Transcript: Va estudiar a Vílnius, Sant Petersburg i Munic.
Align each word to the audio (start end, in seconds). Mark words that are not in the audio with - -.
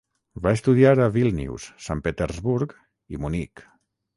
Va 0.45 0.53
estudiar 0.59 0.93
a 1.03 1.09
Vílnius, 1.17 1.67
Sant 1.89 2.03
Petersburg 2.09 2.75
i 3.17 3.21
Munic. 3.27 3.67